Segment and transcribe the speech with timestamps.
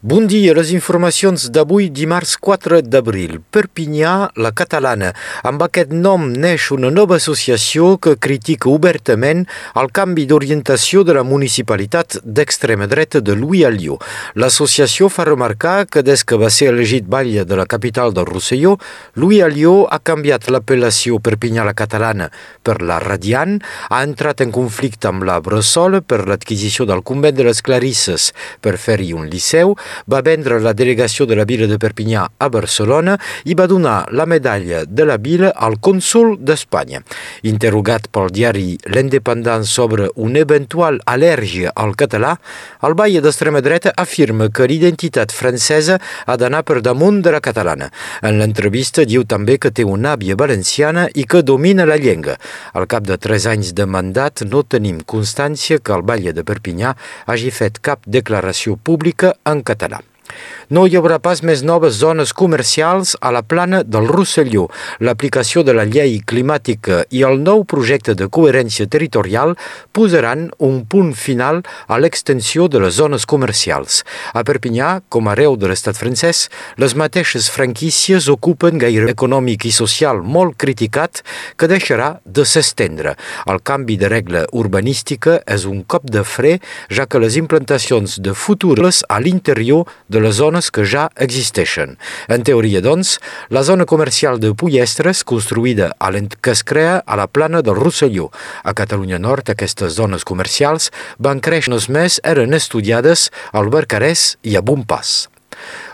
[0.00, 3.40] Bon dia, les informacions d'avui dimarts 4 d'abril.
[3.50, 5.08] Perpinyà, la catalana.
[5.42, 9.42] Amb aquest nom neix una nova associació que critica obertament
[9.74, 14.04] el canvi d'orientació de la municipalitat d'extrema dreta de Louis Alliot.
[14.38, 18.76] L'associació fa remarcar que des que va ser elegit batlle de la capital del Rosselló,
[19.16, 22.30] Louis Alliot ha canviat l'apel·lació Perpinyà la catalana
[22.62, 23.58] per la Radiant,
[23.90, 28.30] ha entrat en conflicte amb la Bressol per l'adquisició del convent de les Clarisses
[28.62, 29.74] per fer-hi un liceu,
[30.10, 34.26] va vendre la delegació de la vila de Perpinyà a Barcelona i va donar la
[34.26, 37.02] medalla de la vila al cònsul d'Espanya.
[37.48, 42.34] Interrogat pel diari L'Independent sobre una eventual al·lèrgia al català,
[42.86, 47.90] el Baia d'extrema dreta afirma que l'identitat francesa ha d'anar per damunt de la catalana.
[48.22, 52.38] En l'entrevista diu també que té una àvia valenciana i que domina la llengua.
[52.74, 56.94] Al cap de tres anys de mandat no tenim constància que el Baia de Perpinyà
[57.26, 59.77] hagi fet cap declaració pública en català.
[59.78, 60.17] Catala.
[60.68, 64.66] No hi haurà pas més noves zones comercials a la plana del Rosselló.
[65.00, 69.54] L'aplicació de la llei climàtica i el nou projecte de coherència territorial
[69.96, 74.02] posaran un punt final a l'extensió de les zones comercials.
[74.36, 80.20] A Perpinyà, com arreu de l'estat francès, les mateixes franquícies ocupen gaire econòmic i social
[80.20, 81.22] molt criticat
[81.56, 83.16] que deixarà de s'estendre.
[83.48, 86.58] El canvi de regla urbanística és un cop de fre,
[86.92, 91.96] ja que les implantacions de futures a l'interior de les zones que ja existeixen.
[92.28, 93.16] En teoria, doncs,
[93.50, 98.30] la zona comercial de Puyestres, construïda a que es crea a la plana del Rosselló.
[98.64, 104.62] A Catalunya Nord, aquestes zones comercials van créixer més eren estudiades al Barcarès i a
[104.62, 105.28] Bonpas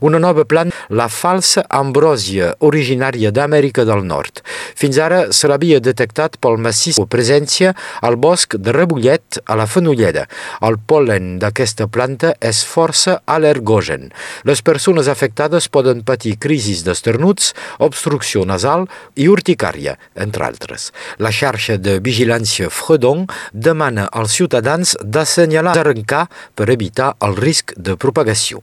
[0.00, 4.42] una nova planta, la falsa ambròsia, originària d'Amèrica del Nord.
[4.74, 9.66] Fins ara se l'havia detectat pel massís de presència al bosc de Rebullet a la
[9.70, 10.26] Fenolleda.
[10.66, 14.08] El pol·len d'aquesta planta és força al·lergogen.
[14.48, 20.90] Les persones afectades poden patir crisis d'esternuts, obstrucció nasal i urticària, entre altres.
[21.18, 27.96] La xarxa de vigilància Fredon demana als ciutadans d'assenyalar d'arrencar per evitar el risc de
[27.96, 28.62] propagació.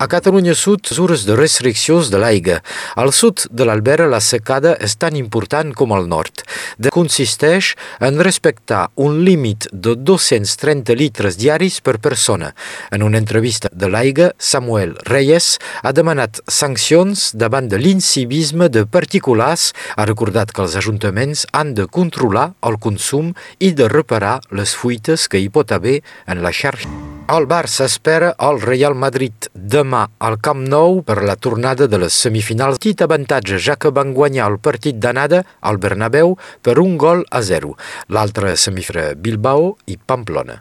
[0.00, 2.60] A Catalunya Sud, mesures de restriccions de l'aigua.
[2.96, 6.40] Al sud de l'Albera, la secada és tan important com al nord.
[6.78, 12.54] De consisteix en respectar un límit de 230 litres diaris per persona.
[12.90, 19.72] En una entrevista de l'aigua, Samuel Reyes ha demanat sancions davant de l'incivisme de particulars,
[19.96, 25.28] ha recordat que els ajuntaments han de controlar el consum i de reparar les fuites
[25.28, 27.09] que hi pot haver en la xarxa.
[27.30, 32.16] Al Barça espera el Real Madrid demà al Camp Nou per la tornada de les
[32.24, 32.80] semifinals.
[32.82, 36.34] Petit avantatge, ja que van guanyar el partit d'anada al Bernabéu
[36.66, 37.76] per un gol a zero.
[38.08, 40.58] L'altre semifinal Bilbao i Pamplona.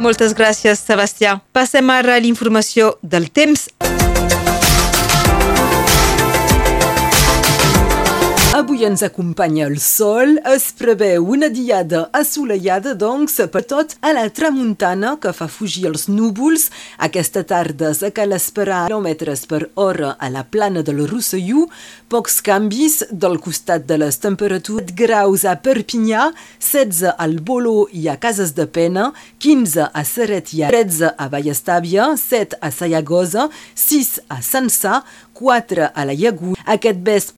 [0.00, 1.42] Moltes gràcies, Sebastià.
[1.52, 3.68] Passem ara a l'informació del temps.
[8.68, 14.26] Avui ens acompanya el sol, es preveu una diada assolellada, doncs, per tot a la
[14.28, 16.66] tramuntana que fa fugir els núvols.
[17.06, 21.62] Aquesta tarda se cal esperar quilòmetres per hora a la plana del Rosselló,
[22.12, 26.28] pocs canvis del costat de les temperatures, graus a Perpinyà,
[26.60, 31.30] 16 al Boló i a Cases de Pena, 15 a Seret i a 13 a
[31.32, 33.48] Vallestàvia, 7 a Sayagosa,
[33.88, 35.00] 6 a Sansà,
[35.38, 36.52] 4 a la Llagú.
[36.66, 37.36] Aquest vespre